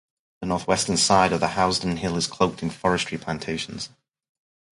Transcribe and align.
The 0.41 0.47
northwestern 0.47 0.97
side 0.97 1.31
of 1.31 1.41
the 1.41 1.49
Housedon 1.49 1.97
Hill 1.99 2.17
is 2.17 2.25
cloaked 2.25 2.63
in 2.63 2.71
forestry 2.71 3.19
plantations. 3.19 3.89